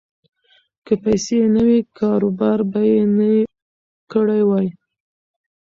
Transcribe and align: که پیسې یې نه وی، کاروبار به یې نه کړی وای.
که 0.85 0.93
پیسې 1.03 1.35
یې 1.41 1.47
نه 1.55 1.61
وی، 1.67 1.79
کاروبار 1.99 2.59
به 2.71 2.81
یې 2.93 3.01
نه 3.17 3.29
کړی 4.11 4.41
وای. 4.45 4.67